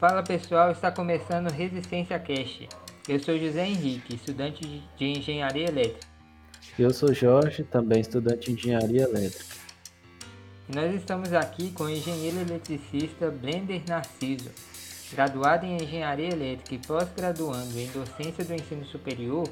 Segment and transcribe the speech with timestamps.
[0.00, 2.62] Fala pessoal, está começando Resistência Cash.
[3.06, 6.06] Eu sou José Henrique, estudante de Engenharia Elétrica.
[6.78, 9.56] Eu sou Jorge, também estudante de Engenharia Elétrica.
[10.70, 14.50] E nós estamos aqui com o engenheiro eletricista Blender Narciso,
[15.12, 19.46] graduado em Engenharia Elétrica e pós-graduando em Docência do Ensino Superior.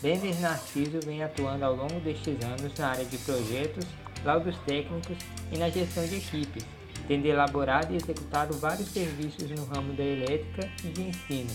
[0.00, 3.84] Blender Narciso vem atuando ao longo destes anos na área de projetos,
[4.24, 5.18] laudos técnicos
[5.52, 6.64] e na gestão de equipes,
[7.10, 11.50] tendo elaborado e executado vários serviços no ramo da elétrica e de ensino,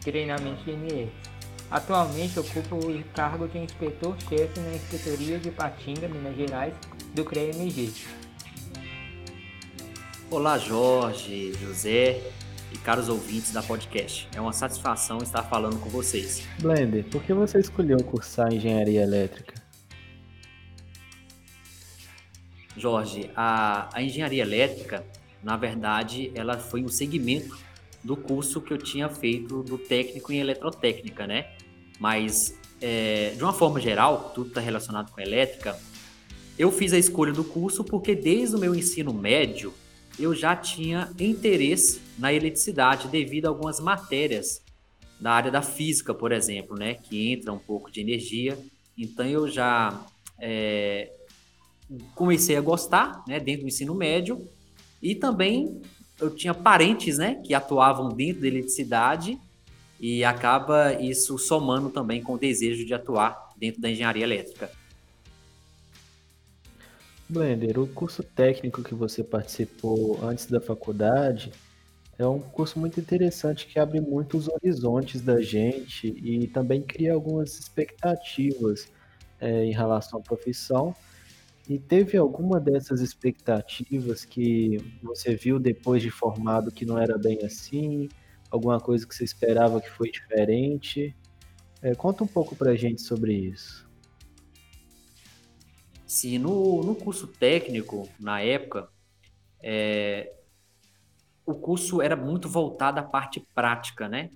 [0.00, 1.08] treinamento de.
[1.68, 6.74] Atualmente ocupa o cargo de inspetor-chefe na Inspetoria de Patinga, Minas Gerais,
[7.12, 7.92] do CREA-MG.
[10.30, 12.22] Olá, Jorge, José
[12.70, 14.28] e caros ouvintes da podcast.
[14.32, 16.46] É uma satisfação estar falando com vocês.
[16.60, 19.63] Blender, por que você escolheu cursar Engenharia Elétrica?
[22.76, 25.04] Jorge, a, a engenharia elétrica,
[25.42, 27.56] na verdade, ela foi um segmento
[28.02, 31.46] do curso que eu tinha feito do técnico em eletrotécnica, né?
[31.98, 35.78] Mas, é, de uma forma geral, tudo está relacionado com elétrica.
[36.58, 39.72] Eu fiz a escolha do curso porque desde o meu ensino médio
[40.18, 44.62] eu já tinha interesse na eletricidade devido a algumas matérias
[45.18, 46.94] da área da física, por exemplo, né?
[46.94, 48.58] Que entra um pouco de energia.
[48.96, 50.04] Então eu já
[50.38, 51.10] é,
[52.14, 54.46] comecei a gostar, né, dentro do ensino médio,
[55.02, 55.82] e também
[56.20, 59.38] eu tinha parentes, né, que atuavam dentro da eletricidade,
[60.00, 64.70] e acaba isso somando também com o desejo de atuar dentro da engenharia elétrica.
[67.28, 71.52] Blender, o curso técnico que você participou antes da faculdade
[72.18, 77.58] é um curso muito interessante que abre muitos horizontes da gente e também cria algumas
[77.58, 78.88] expectativas
[79.40, 80.94] é, em relação à profissão
[81.68, 87.38] e teve alguma dessas expectativas que você viu depois de formado que não era bem
[87.44, 88.08] assim?
[88.50, 91.16] Alguma coisa que você esperava que foi diferente?
[91.80, 93.88] É, conta um pouco pra gente sobre isso.
[96.06, 98.88] Sim, no, no curso técnico, na época,
[99.60, 100.32] é,
[101.46, 104.30] o curso era muito voltado à parte prática, né?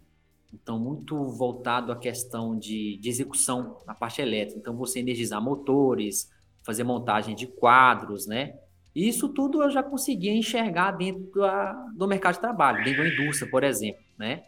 [0.52, 4.58] Então, muito voltado à questão de, de execução na parte elétrica.
[4.58, 6.30] Então, você energizar motores,
[6.68, 8.58] fazer montagem de quadros, né?
[8.94, 13.50] Isso tudo eu já conseguia enxergar dentro da, do mercado de trabalho, dentro da indústria,
[13.50, 14.44] por exemplo, né?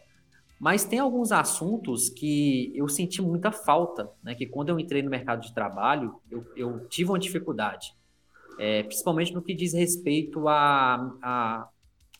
[0.59, 4.35] Mas tem alguns assuntos que eu senti muita falta, né?
[4.35, 7.95] Que quando eu entrei no mercado de trabalho, eu, eu tive uma dificuldade,
[8.59, 11.67] é, principalmente no que diz respeito à a,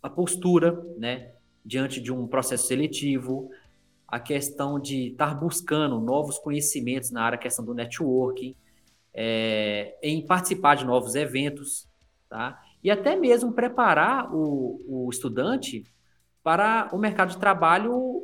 [0.01, 1.29] a, postura, né?
[1.63, 3.51] Diante de um processo seletivo,
[4.07, 8.56] a questão de estar buscando novos conhecimentos na área, a questão do networking,
[9.14, 11.88] é, em participar de novos eventos,
[12.30, 12.62] tá?
[12.84, 15.84] E até mesmo preparar o, o estudante
[16.44, 18.24] para o mercado de trabalho,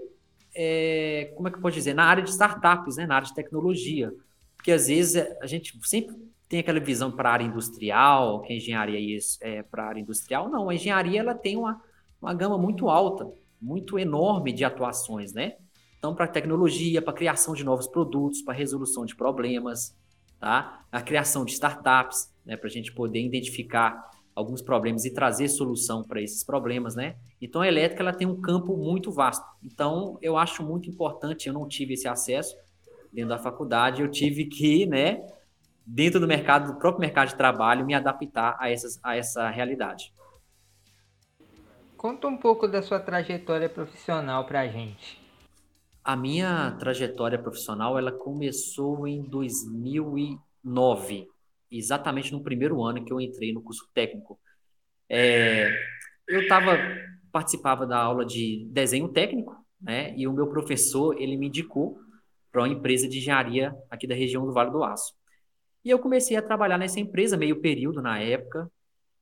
[0.56, 3.36] é, como é que eu posso dizer, na área de startups, né, na área de
[3.36, 4.12] tecnologia.
[4.56, 6.16] Porque às vezes a gente sempre
[6.50, 10.50] tem aquela visão para a área industrial, que a engenharia é para a área industrial.
[10.50, 11.81] Não, a engenharia ela tem uma,
[12.22, 13.30] uma gama muito alta,
[13.62, 15.58] muito enorme de atuações, né?
[15.98, 19.96] Então, para tecnologia, para criação de novos produtos, para resolução de problemas,
[20.40, 20.86] tá?
[20.92, 26.03] A criação de startups, né, para a gente poder identificar alguns problemas e trazer solução
[26.03, 27.16] para esses problemas, né?
[27.42, 29.44] Então a elétrica ela tem um campo muito vasto.
[29.64, 31.48] Então eu acho muito importante.
[31.48, 32.56] Eu não tive esse acesso
[33.12, 34.02] dentro da faculdade.
[34.02, 35.25] Eu tive que, né,
[35.84, 40.14] dentro do mercado, do próprio mercado de trabalho, me adaptar a essas a essa realidade.
[41.98, 45.16] Conta um pouco da sua trajetória profissional para a gente.
[46.07, 51.28] A minha trajetória profissional ela começou em 2009,
[51.69, 54.40] exatamente no primeiro ano que eu entrei no curso técnico.
[55.09, 55.69] É,
[56.25, 56.78] eu tava,
[57.29, 60.18] participava da aula de desenho técnico, né?
[60.18, 62.00] E o meu professor ele me indicou
[62.53, 65.13] para uma empresa de engenharia aqui da região do Vale do Aço.
[65.84, 68.72] E eu comecei a trabalhar nessa empresa meio período na época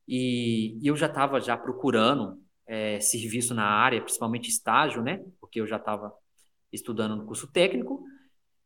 [0.06, 5.20] e, e eu já estava já procurando é, serviço na área, principalmente estágio, né?
[5.40, 6.14] Porque eu já estava
[6.72, 8.04] estudando no curso técnico,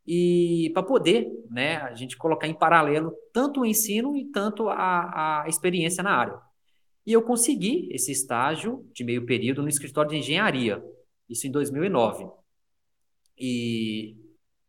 [0.07, 5.43] e para poder né, a gente colocar em paralelo tanto o ensino e tanto a,
[5.43, 6.41] a experiência na área.
[7.07, 10.83] E eu consegui esse estágio de meio período no escritório de engenharia,
[11.29, 12.27] isso em 2009.
[13.39, 14.17] E,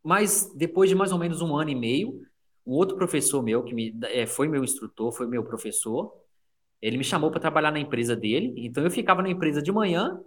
[0.02, 2.22] mas depois de mais ou menos um ano e meio,
[2.66, 6.12] um outro professor meu, que me, é, foi meu instrutor, foi meu professor,
[6.80, 8.54] ele me chamou para trabalhar na empresa dele.
[8.56, 10.20] Então eu ficava na empresa de manhã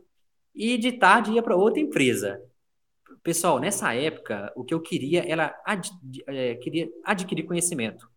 [0.54, 2.42] e de tarde ia para outra empresa.
[3.26, 5.90] Pessoal, nessa época, o que eu queria era ad,
[6.28, 8.08] é, queria adquirir conhecimento.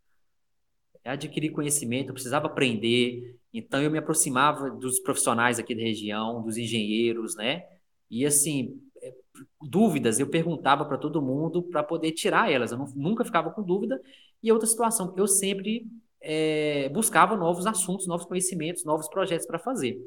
[1.02, 3.34] Adquirir conhecimento, eu precisava aprender.
[3.50, 7.64] Então eu me aproximava dos profissionais aqui da região, dos engenheiros, né?
[8.10, 9.14] E assim, é,
[9.62, 12.70] dúvidas eu perguntava para todo mundo para poder tirar elas.
[12.70, 13.99] Eu não, nunca ficava com dúvida.
[14.43, 15.87] E outra situação, eu sempre
[16.20, 19.99] é, buscava novos assuntos, novos conhecimentos, novos projetos para fazer.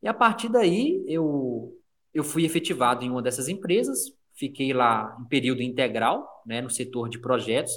[0.00, 1.76] E a partir daí eu
[2.14, 7.08] eu fui efetivado em uma dessas empresas, fiquei lá em período integral, né, no setor
[7.08, 7.72] de projetos,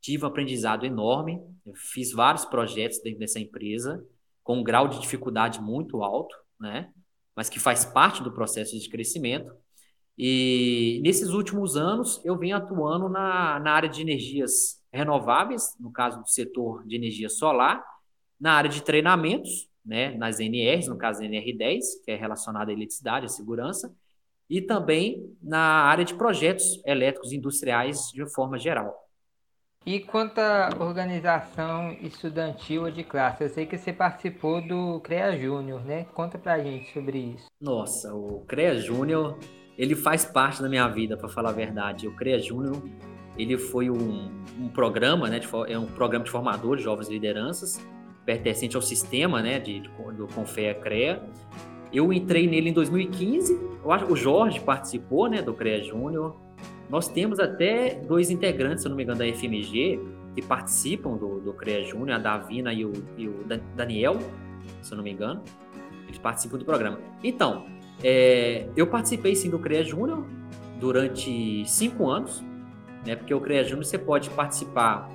[0.00, 1.40] tive um aprendizado enorme,
[1.74, 4.04] fiz vários projetos dentro dessa empresa
[4.42, 6.88] com um grau de dificuldade muito alto, né?
[7.34, 9.52] Mas que faz parte do processo de crescimento.
[10.16, 16.22] E nesses últimos anos eu venho atuando na, na área de energias renováveis, no caso
[16.22, 17.84] do setor de energia solar,
[18.40, 23.26] na área de treinamentos, né, nas NRs, no caso NR10, que é relacionada à eletricidade,
[23.26, 23.94] à segurança,
[24.48, 29.06] e também na área de projetos elétricos industriais de forma geral.
[29.84, 35.38] E quanto à organização estudantil ou de classe, eu sei que você participou do CREA
[35.38, 36.06] Júnior, né?
[36.12, 37.46] Conta pra gente sobre isso.
[37.60, 39.38] Nossa, o CREA Júnior,
[39.78, 42.08] ele faz parte da minha vida, para falar a verdade.
[42.08, 42.82] O CREA Júnior,
[43.38, 44.28] ele foi um,
[44.58, 45.38] um programa, né?
[45.38, 47.80] De, é um programa de formador de jovens lideranças,
[48.24, 49.60] pertencente ao sistema, né?
[49.60, 49.82] De,
[50.16, 51.22] do Confea CREA.
[51.92, 53.58] Eu entrei nele em 2015.
[53.84, 55.40] Eu acho, o Jorge participou, né?
[55.42, 56.36] Do CREA Júnior
[56.88, 60.00] nós temos até dois integrantes, se não me engano, da FMG,
[60.34, 63.44] que participam do, do CREA Júnior, a Davina e o, e o
[63.74, 64.18] Daniel,
[64.82, 65.42] se eu não me engano.
[66.06, 67.00] Eles participam do programa.
[67.24, 67.66] Então,
[68.02, 70.24] é, eu participei sim do CREA Júnior
[70.78, 72.44] durante cinco anos,
[73.04, 73.16] né?
[73.16, 75.08] Porque o CREA Júnior você pode participar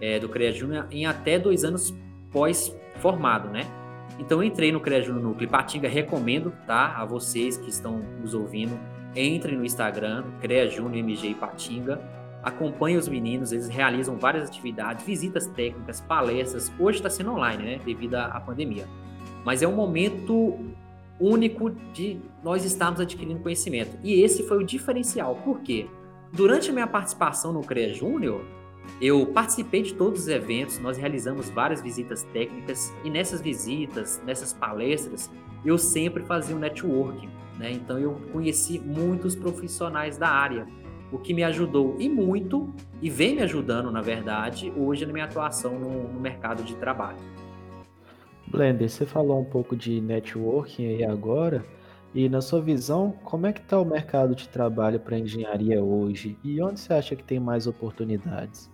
[0.00, 1.94] é, do CREA Júnior em até dois anos
[2.30, 3.66] pós-formado, né?
[4.18, 6.94] Então entrei no CREA Júnior Núcleo Patinga, recomendo, tá?
[6.96, 8.78] A vocês que estão nos ouvindo,
[9.14, 12.00] entre no Instagram, CREA Júnior MG Ipatinga,
[12.42, 16.72] acompanhe os meninos, eles realizam várias atividades, visitas técnicas, palestras.
[16.78, 18.86] Hoje está sendo online, né, devido à pandemia.
[19.44, 20.58] Mas é um momento
[21.20, 23.96] único de nós estarmos adquirindo conhecimento.
[24.02, 25.36] E esse foi o diferencial.
[25.36, 25.86] Por quê?
[26.32, 28.44] Durante a minha participação no CREA Júnior,
[29.00, 34.52] eu participei de todos os eventos, nós realizamos várias visitas técnicas e nessas visitas, nessas
[34.52, 35.30] palestras,
[35.64, 37.28] eu sempre fazia um networking.
[37.58, 37.72] Né?
[37.72, 40.66] Então eu conheci muitos profissionais da área,
[41.10, 45.26] o que me ajudou e muito, e vem me ajudando, na verdade, hoje na minha
[45.26, 47.18] atuação no, no mercado de trabalho.
[48.48, 51.64] Blender, você falou um pouco de networking aí agora,
[52.14, 56.38] e na sua visão, como é que está o mercado de trabalho para engenharia hoje?
[56.44, 58.71] E onde você acha que tem mais oportunidades?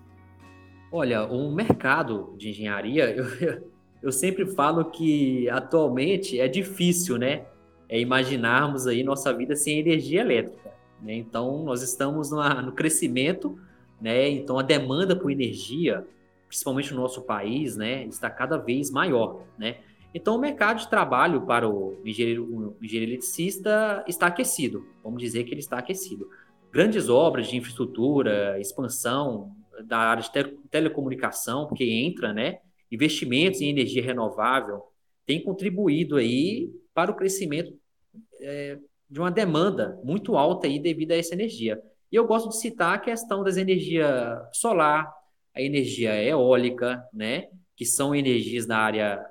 [0.91, 3.71] Olha, o mercado de engenharia, eu,
[4.03, 7.47] eu sempre falo que atualmente é difícil, né?
[7.89, 10.73] é imaginarmos aí nossa vida sem energia elétrica.
[11.03, 11.15] Né?
[11.15, 13.59] Então, nós estamos numa, no crescimento,
[14.01, 14.29] né?
[14.29, 16.07] então a demanda por energia,
[16.47, 18.05] principalmente no nosso país, né?
[18.05, 19.43] está cada vez maior.
[19.57, 19.79] Né?
[20.15, 25.45] Então, o mercado de trabalho para o engenheiro, o engenheiro eletricista está aquecido, vamos dizer
[25.45, 26.29] que ele está aquecido.
[26.71, 29.53] Grandes obras de infraestrutura, expansão
[29.85, 30.31] da área de
[30.71, 32.59] telecomunicação, porque entra, né?
[32.91, 34.83] investimentos em energia renovável,
[35.27, 37.73] tem contribuído aí para o crescimento
[38.41, 38.79] é,
[39.09, 41.81] de uma demanda muito alta aí devido a essa energia.
[42.11, 44.09] E eu gosto de citar a questão das energias
[44.53, 45.13] solar,
[45.55, 49.25] a energia eólica, né, que são energias na área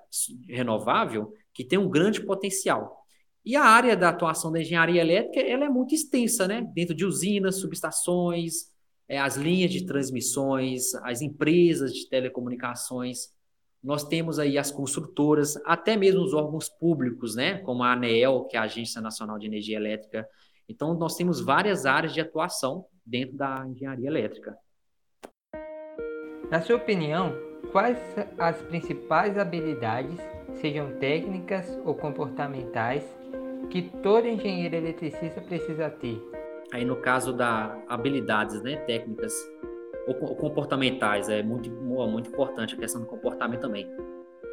[0.48, 2.96] renovável que tem um grande potencial.
[3.44, 6.62] E a área da atuação da engenharia elétrica ela é muito extensa, né?
[6.74, 8.72] Dentro de usinas, subestações,
[9.08, 13.36] é, as linhas de transmissões, as empresas de telecomunicações
[13.84, 18.58] nós temos aí as construtoras, até mesmo os órgãos públicos, né, como a ANEEL, que
[18.58, 20.28] é a Agência Nacional de Energia Elétrica.
[20.68, 24.58] Então, nós temos várias áreas de atuação dentro da engenharia elétrica.
[26.52, 27.34] Na sua opinião,
[27.72, 27.98] quais
[28.38, 30.20] as principais habilidades,
[30.56, 33.04] sejam técnicas ou comportamentais,
[33.70, 36.37] que todo engenheiro eletricista precisa ter?
[36.72, 39.34] Aí, no caso da habilidades né, técnicas,
[40.08, 43.88] ou comportamentais, é muito, muito importante a questão do comportamento também.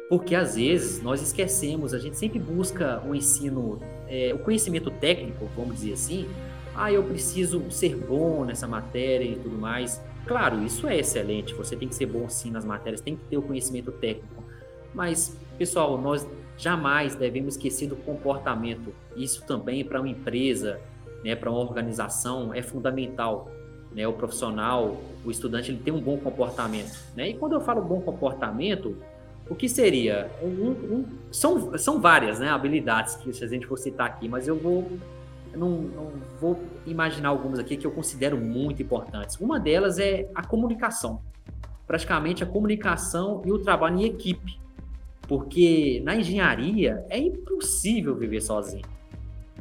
[0.09, 5.49] Porque às vezes nós esquecemos, a gente sempre busca o ensino, é, o conhecimento técnico,
[5.55, 6.27] vamos dizer assim.
[6.75, 10.01] Ah, eu preciso ser bom nessa matéria e tudo mais.
[10.27, 13.37] Claro, isso é excelente, você tem que ser bom sim nas matérias, tem que ter
[13.37, 14.43] o conhecimento técnico.
[14.93, 18.93] Mas, pessoal, nós jamais devemos esquecer do comportamento.
[19.15, 20.79] Isso também para uma empresa,
[21.25, 23.49] né, para uma organização é fundamental
[23.91, 26.95] né, o profissional, o estudante, ele tem um bom comportamento.
[27.15, 27.29] Né?
[27.29, 28.95] E quando eu falo bom comportamento,
[29.49, 30.29] o que seria?
[30.39, 34.47] Um, um, são, são várias né, habilidades que se a gente for citar aqui, mas
[34.47, 34.87] eu vou
[35.51, 39.37] eu não, não, vou imaginar algumas aqui que eu considero muito importantes.
[39.39, 41.21] Uma delas é a comunicação.
[41.87, 44.59] Praticamente a comunicação e o trabalho em equipe.
[45.21, 48.94] Porque na engenharia é impossível viver sozinho.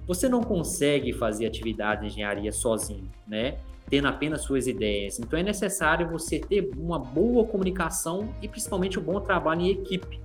[0.06, 3.58] Você não consegue fazer atividade de engenharia sozinho, né?
[3.88, 5.18] Tendo apenas suas ideias.
[5.18, 10.20] Então é necessário você ter uma boa comunicação e principalmente um bom trabalho em equipe.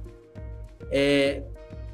[0.91, 1.43] É,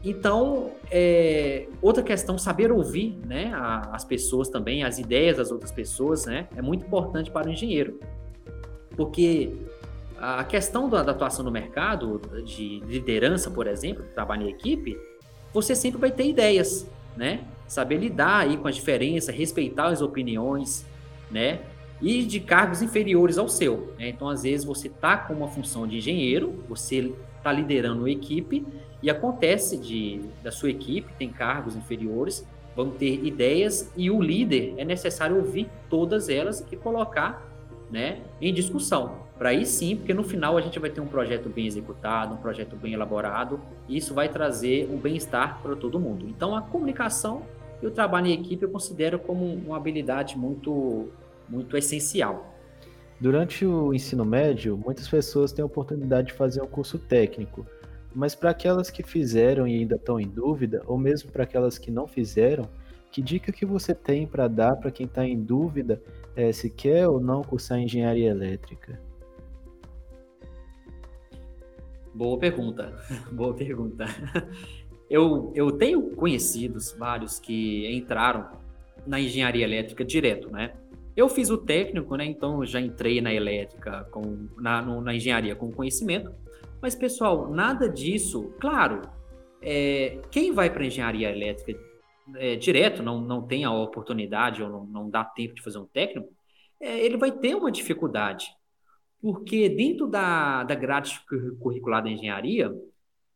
[0.03, 5.71] então, é, outra questão, saber ouvir né, a, as pessoas também, as ideias das outras
[5.71, 7.99] pessoas, né, é muito importante para o engenheiro.
[8.95, 9.51] Porque
[10.17, 14.95] a questão da, da atuação no mercado, de liderança, por exemplo, trabalho em equipe,
[15.51, 17.41] você sempre vai ter ideias, né?
[17.67, 20.85] Saber lidar aí com as diferenças, respeitar as opiniões,
[21.31, 21.61] né?
[22.01, 23.93] E de cargos inferiores ao seu.
[23.97, 24.09] Né?
[24.09, 28.65] Então, às vezes, você está com uma função de engenheiro, você está liderando uma equipe,
[29.01, 32.45] e acontece de da sua equipe, tem cargos inferiores,
[32.75, 37.47] vão ter ideias, e o líder é necessário ouvir todas elas e colocar
[37.89, 39.24] né, em discussão.
[39.37, 42.37] Para aí sim, porque no final a gente vai ter um projeto bem executado, um
[42.37, 46.25] projeto bem elaborado, e isso vai trazer um bem-estar para todo mundo.
[46.27, 47.43] Então, a comunicação
[47.81, 51.09] e o trabalho em equipe eu considero como uma habilidade muito,
[51.49, 52.55] muito essencial.
[53.19, 57.65] Durante o ensino médio, muitas pessoas têm a oportunidade de fazer um curso técnico,
[58.13, 61.91] mas para aquelas que fizeram e ainda estão em dúvida, ou mesmo para aquelas que
[61.91, 62.69] não fizeram,
[63.11, 66.01] que dica que você tem para dar para quem está em dúvida
[66.35, 68.99] é, se quer ou não cursar engenharia elétrica?
[72.15, 72.97] Boa pergunta,
[73.29, 74.05] boa pergunta.
[75.09, 78.49] Eu, eu tenho conhecidos, vários, que entraram
[79.05, 80.73] na engenharia elétrica direto, né?
[81.13, 82.25] Eu fiz o técnico, né?
[82.25, 86.33] Então já entrei na elétrica, com, na, no, na engenharia com conhecimento.
[86.81, 88.53] Mas, pessoal, nada disso.
[88.61, 89.01] Claro,
[89.61, 91.77] é, quem vai para engenharia elétrica
[92.37, 95.85] é, direto, não, não tem a oportunidade ou não, não dá tempo de fazer um
[95.85, 96.29] técnico,
[96.79, 98.47] é, ele vai ter uma dificuldade.
[99.21, 101.19] Porque dentro da, da grade
[101.59, 102.71] curricular da engenharia,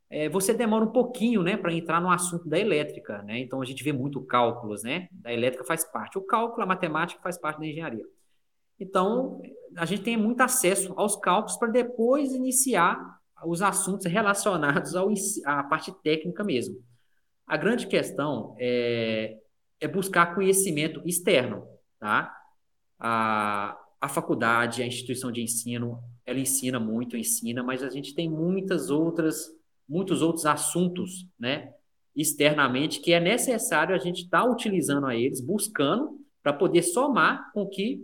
[0.10, 3.22] é, você demora um pouquinho né, para entrar no assunto da elétrica.
[3.24, 3.40] Né?
[3.40, 5.08] Então a gente vê muito cálculos, né?
[5.24, 6.18] A elétrica faz parte.
[6.18, 8.06] O cálculo, a matemática faz parte da engenharia.
[8.80, 9.42] Então,
[9.76, 15.10] a gente tem muito acesso aos cálculos para depois iniciar os assuntos relacionados ao,
[15.46, 16.82] à parte técnica mesmo.
[17.46, 19.38] A grande questão é,
[19.80, 21.68] é buscar conhecimento externo,
[22.00, 22.34] tá?
[22.98, 28.30] A, a faculdade, a instituição de ensino, ela ensina muito, ensina, mas a gente tem
[28.30, 29.50] muitas outras,
[29.88, 31.74] muitos outros assuntos, né?
[32.16, 37.52] Externamente, que é necessário a gente estar tá utilizando a eles, buscando, para poder somar
[37.54, 38.02] com o que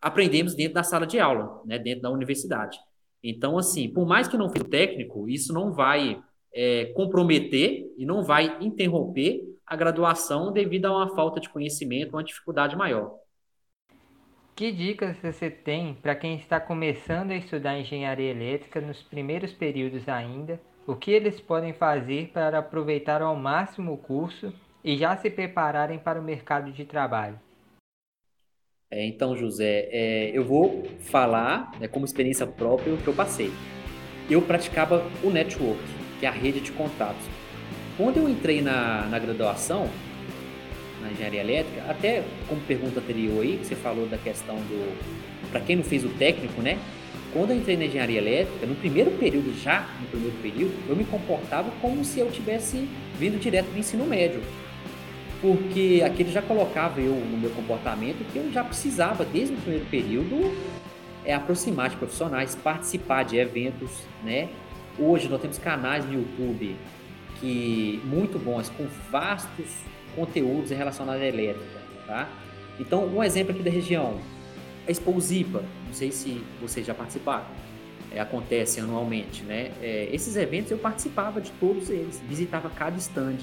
[0.00, 1.78] aprendemos dentro da sala de aula, né?
[1.78, 2.78] Dentro da universidade.
[3.22, 6.20] Então, assim, por mais que não fique técnico, isso não vai
[6.52, 12.24] é, comprometer e não vai interromper a graduação devido a uma falta de conhecimento, uma
[12.24, 13.14] dificuldade maior.
[14.56, 20.08] Que dicas você tem para quem está começando a estudar engenharia elétrica nos primeiros períodos
[20.08, 20.58] ainda?
[20.86, 24.50] O que eles podem fazer para aproveitar ao máximo o curso
[24.82, 27.38] e já se prepararem para o mercado de trabalho?
[28.90, 33.50] É, então, José, é, eu vou falar né, como experiência própria o que eu passei.
[34.30, 35.82] Eu praticava o network
[36.18, 37.26] que é a rede de contatos.
[37.98, 39.90] Quando eu entrei na, na graduação,
[41.00, 44.96] na engenharia elétrica, até como pergunta anterior aí, que você falou da questão do.
[45.50, 46.78] Para quem não fez o técnico, né?
[47.32, 51.04] Quando eu entrei na engenharia elétrica, no primeiro período, já no primeiro período, eu me
[51.04, 52.88] comportava como se eu tivesse
[53.18, 54.40] vindo direto do ensino médio.
[55.40, 59.84] Porque aquele já colocava eu no meu comportamento que eu já precisava, desde o primeiro
[59.86, 60.56] período,
[61.24, 63.90] é aproximar de profissionais, participar de eventos,
[64.24, 64.48] né?
[64.98, 66.74] Hoje nós temos canais no YouTube
[67.40, 69.66] que muito bons, com vastos
[70.16, 72.28] conteúdos relacionados à elétrica, tá?
[72.80, 74.18] Então, um exemplo aqui da região,
[74.86, 77.46] a Expo Zipa, não sei se vocês já participaram,
[78.10, 79.72] é, acontece anualmente, né?
[79.80, 83.38] É, esses eventos eu participava de todos eles, visitava cada stand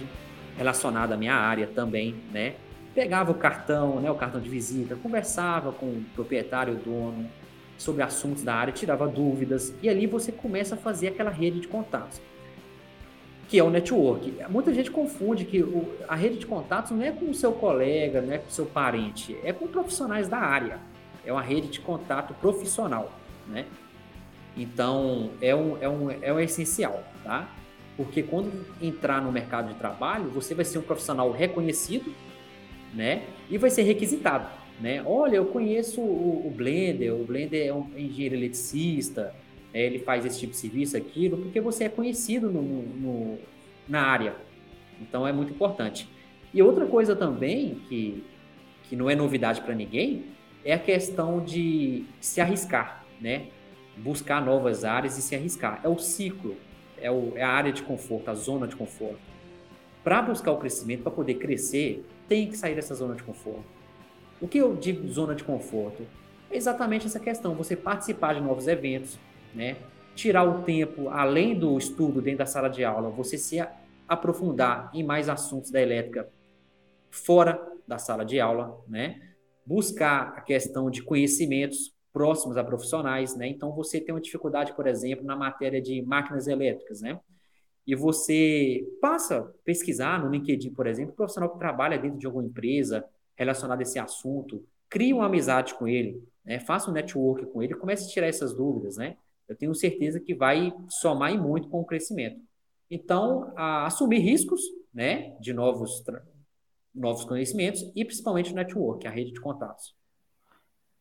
[0.58, 2.56] relacionado à minha área também, né?
[2.94, 7.28] Pegava o cartão, né, o cartão de visita, conversava com o proprietário, o dono,
[7.76, 11.68] sobre assuntos da área, tirava dúvidas, e ali você começa a fazer aquela rede de
[11.68, 12.22] contatos,
[13.48, 14.34] que é o network.
[14.50, 18.22] Muita gente confunde que o, a rede de contatos não é com o seu colega,
[18.22, 20.80] não é com o seu parente, é com profissionais da área.
[21.26, 23.12] É uma rede de contato profissional,
[23.48, 23.66] né?
[24.56, 27.50] Então, é um, é um, é um essencial, tá?
[27.96, 32.14] Porque quando entrar no mercado de trabalho, você vai ser um profissional reconhecido,
[32.94, 33.24] né?
[33.50, 34.48] E vai ser requisitado.
[34.80, 35.04] Né?
[35.06, 39.34] Olha, eu conheço o, o Blender, o Blender é um engenheiro eletricista?
[39.82, 43.40] Ele faz esse tipo de serviço, aquilo, porque você é conhecido no, no,
[43.88, 44.36] na área.
[45.02, 46.08] Então é muito importante.
[46.54, 48.24] E outra coisa também, que,
[48.84, 50.26] que não é novidade para ninguém,
[50.64, 53.48] é a questão de se arriscar, né?
[53.98, 55.82] Buscar novas áreas e se arriscar.
[55.84, 56.56] É o ciclo.
[57.04, 59.20] é, o, é a área de conforto, a zona de conforto.
[60.04, 63.66] Para buscar o crescimento, para poder crescer, tem que sair dessa zona de conforto.
[64.42, 66.06] O que eu digo zona de conforto?
[66.50, 69.20] É exatamente essa questão, você participar de novos eventos,
[69.54, 69.78] né?
[70.16, 73.58] tirar o tempo, além do estudo dentro da sala de aula, você se
[74.08, 76.30] aprofundar em mais assuntos da elétrica
[77.10, 79.34] fora da sala de aula, né?
[79.66, 83.48] buscar a questão de conhecimentos próximos a profissionais, né?
[83.48, 87.20] Então você tem uma dificuldade, por exemplo, na matéria de máquinas elétricas, né?
[87.88, 92.46] E você passa a pesquisar no LinkedIn, por exemplo, profissional que trabalha dentro de alguma
[92.46, 93.04] empresa
[93.36, 96.60] relacionada a esse assunto, crie uma amizade com ele, né?
[96.60, 99.18] Faça um network com ele, comece a tirar essas dúvidas, né?
[99.48, 102.40] Eu tenho certeza que vai somar e muito com o crescimento.
[102.90, 104.62] Então, assumir riscos,
[104.94, 106.04] né, de novos
[106.94, 109.96] novos conhecimentos e principalmente o network, a rede de contatos.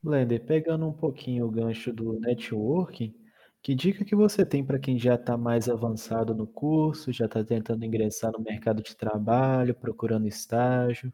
[0.02, 3.14] Blender, pegando um pouquinho o gancho do networking,
[3.62, 7.44] que dica que você tem para quem já está mais avançado no curso, já está
[7.44, 11.12] tentando ingressar no mercado de trabalho, procurando estágio?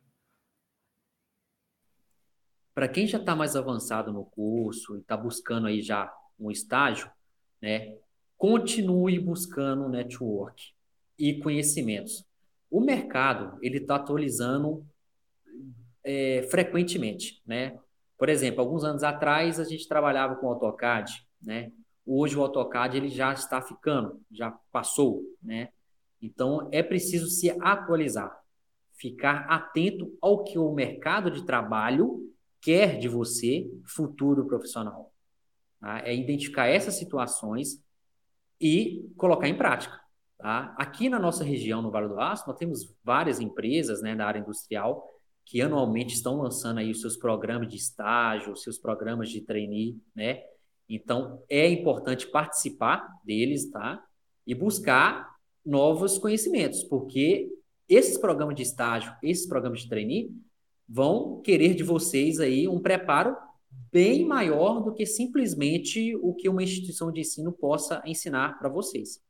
[2.73, 7.11] Para quem já está mais avançado no curso e está buscando aí já um estágio,
[7.61, 7.97] né,
[8.37, 10.73] continue buscando network
[11.19, 12.25] e conhecimentos.
[12.71, 14.87] O mercado ele está atualizando
[16.05, 17.79] é, frequentemente, né?
[18.17, 21.73] Por exemplo, alguns anos atrás a gente trabalhava com AutoCAD, né?
[22.07, 25.69] Hoje o AutoCAD ele já está ficando, já passou, né?
[26.21, 28.37] Então é preciso se atualizar,
[28.95, 35.13] ficar atento ao que o mercado de trabalho quer de você, futuro profissional.
[35.81, 36.01] Tá?
[36.05, 37.83] É identificar essas situações
[38.61, 40.01] e colocar em prática.
[40.39, 40.75] Tá?
[40.79, 44.39] Aqui na nossa região, no Vale do Aço, nós temos várias empresas né, da área
[44.39, 45.07] industrial
[45.45, 49.99] que anualmente estão lançando aí os seus programas de estágio, os seus programas de trainee,
[50.15, 50.43] né?
[50.87, 54.03] Então, é importante participar deles, tá?
[54.47, 55.27] E buscar
[55.65, 57.49] novos conhecimentos, porque
[57.89, 60.31] esses programas de estágio, esses programas de trainee,
[60.87, 63.35] vão querer de vocês aí um preparo
[63.71, 69.21] bem maior do que simplesmente o que uma instituição de ensino possa ensinar para vocês.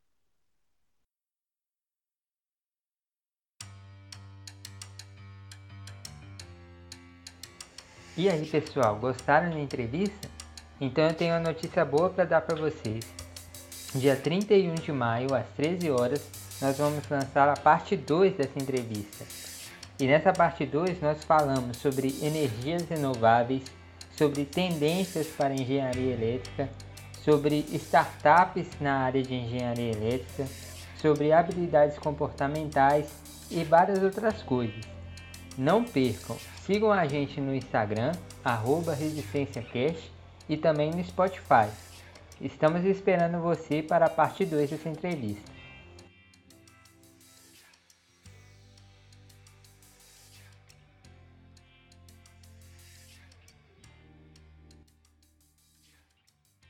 [8.17, 10.29] E aí, pessoal, gostaram da entrevista?
[10.81, 13.05] Então eu tenho uma notícia boa para dar para vocês.
[13.95, 16.29] Dia 31 de maio, às 13 horas,
[16.61, 19.25] nós vamos lançar a parte 2 dessa entrevista.
[20.01, 23.63] E nessa parte 2 nós falamos sobre energias renováveis,
[24.19, 26.69] sobre tendências para engenharia elétrica,
[27.25, 30.45] sobre startups na área de engenharia elétrica,
[31.01, 33.07] sobre habilidades comportamentais
[33.49, 34.81] e várias outras coisas.
[35.57, 38.11] Não percam, sigam a gente no Instagram,
[38.99, 40.13] ResistênciaCast
[40.49, 41.69] e também no Spotify.
[42.41, 45.58] Estamos esperando você para a parte 2 dessa entrevista.